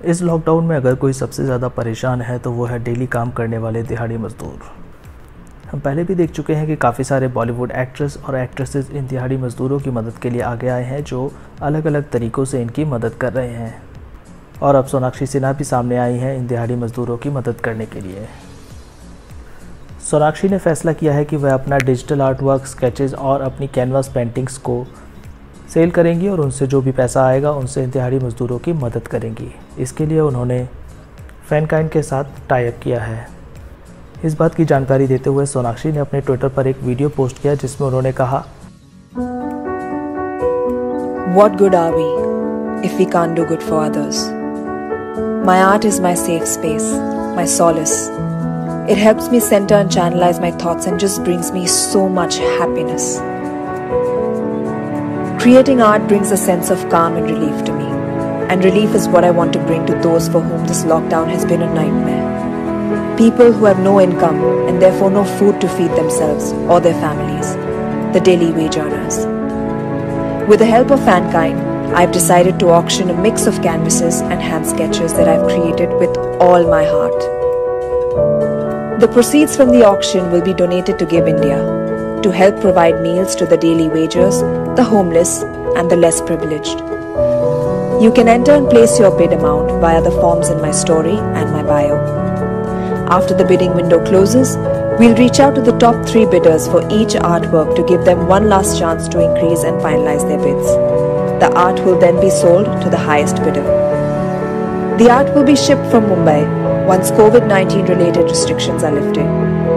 [0.00, 3.58] इस लॉकडाउन में अगर कोई सबसे ज़्यादा परेशान है तो वो है डेली काम करने
[3.58, 4.70] वाले दिहाड़ी मज़दूर।
[5.72, 9.36] हम पहले भी देख चुके हैं कि काफ़ी सारे बॉलीवुड एक्ट्रेस और एक्ट्रेसेस इन दिहाड़ी
[9.36, 11.32] मज़दूरों की मदद के लिए आगे आए हैं, जो
[11.62, 13.82] अलग अलग तरीक़ों से इनकी मदद कर रहे हैं।
[14.62, 18.00] और अब सोनाक्षी सिन्हा भी सामने आई हैं इन दिहाड़ी मज़दूरों की मदद करने के
[18.00, 18.26] लिए।
[20.10, 24.10] सोनाक्षी ने फैसला किया है कि वह अपना डिजिटल आर्ट वर्क स्केचेज़ और अपनी कैनवास
[24.14, 24.84] पेंटिंग्स को
[25.74, 29.50] सेल करेंगी और उनसे जो भी पैसा आएगा उनसे दिहाड़ी मज़दूरों की मदद करेंगी
[29.82, 30.66] इसके लिए उन्होंने
[31.48, 33.26] फैनकाइन के साथ टाइप किया है
[34.24, 37.54] इस बात की जानकारी देते हुए सोनाक्षी ने अपने ट्विटर पर एक वीडियो पोस्ट किया
[37.54, 38.44] जिसमें उन्होंने कहा
[41.30, 42.04] What good are we
[42.82, 44.20] if we can't do good for others?
[45.44, 46.86] My art is my safe space,
[47.36, 47.96] my solace.
[48.88, 53.18] It helps me center and channelize my thoughts and just brings me so much happiness.
[55.38, 57.84] Creating art brings a sense of calm and relief to me.
[58.50, 61.44] And relief is what I want to bring to those for whom this lockdown has
[61.44, 63.16] been a nightmare.
[63.16, 67.54] People who have no income and therefore no food to feed themselves or their families,
[68.12, 69.26] the daily wage earners.
[70.48, 74.66] With the help of Fankind, I've decided to auction a mix of canvases and hand
[74.66, 77.20] sketches that I've created with all my heart.
[79.00, 81.88] The proceeds from the auction will be donated to Give India
[82.22, 84.40] to help provide meals to the daily wagers,
[84.76, 85.42] the homeless,
[85.76, 86.78] and the less privileged.
[88.02, 91.52] You can enter and place your bid amount via the forms in my story and
[91.52, 91.96] my bio.
[93.10, 94.56] After the bidding window closes,
[94.98, 98.48] we'll reach out to the top three bidders for each artwork to give them one
[98.48, 100.66] last chance to increase and finalize their bids.
[101.40, 103.64] The art will then be sold to the highest bidder.
[104.98, 109.67] The art will be shipped from Mumbai once COVID 19 related restrictions are lifted.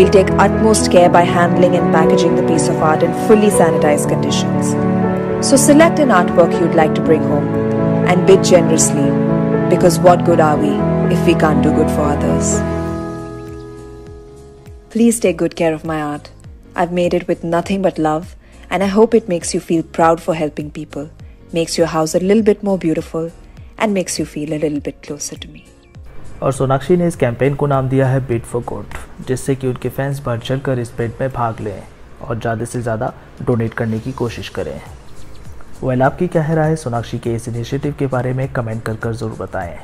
[0.00, 4.08] We'll take utmost care by handling and packaging the piece of art in fully sanitized
[4.08, 4.70] conditions.
[5.46, 7.48] So select an artwork you'd like to bring home
[8.08, 9.10] and bid generously
[9.68, 10.70] because what good are we
[11.14, 12.62] if we can't do good for others?
[14.88, 16.30] Please take good care of my art.
[16.74, 18.36] I've made it with nothing but love,
[18.70, 21.10] and I hope it makes you feel proud for helping people,
[21.52, 23.30] makes your house a little bit more beautiful,
[23.76, 25.69] and makes you feel a little bit closer to me.
[26.42, 28.94] और सोनाक्षी ने इस campaign को नाम दिया है bit for good
[29.26, 31.82] जिससे कि उनके फैंस बढ़ चढ़ कर इस बिट में भाग लें
[32.22, 33.12] और ज़्यादा से ज़्यादा
[33.42, 34.80] डोनेट करने की कोशिश करें।
[35.82, 36.76] वेल आपकी क्या है राय?
[36.76, 39.76] सोनाक्षी के इस इनिशिएटिव के बारे में कमेंट कर कर ज़रूर बताएँ।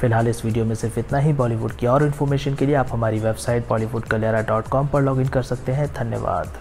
[0.00, 3.18] फ़िलहाल इस वीडियो में सिर्फ़ इतना ही। बॉलीवुड की और इन्फॉर्मेशन के लिए आप हमारी
[3.18, 4.04] वेबसाइट बॉलीवुड
[4.92, 6.52] पर लॉगिन कर सकते हैं। धन्यवाद।